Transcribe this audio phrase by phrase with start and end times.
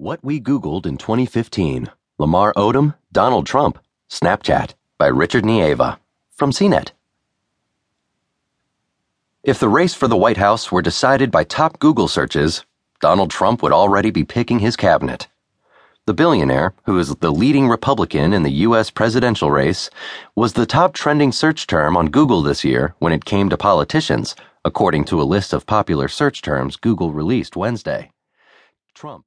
[0.00, 5.98] What We Googled in 2015 Lamar Odom, Donald Trump, Snapchat by Richard Nieva
[6.30, 6.92] from CNET.
[9.44, 12.64] If the race for the White House were decided by top Google searches,
[13.02, 15.28] Donald Trump would already be picking his cabinet.
[16.06, 18.88] The billionaire, who is the leading Republican in the U.S.
[18.88, 19.90] presidential race,
[20.34, 24.34] was the top trending search term on Google this year when it came to politicians,
[24.64, 28.10] according to a list of popular search terms Google released Wednesday.
[28.94, 29.18] Trump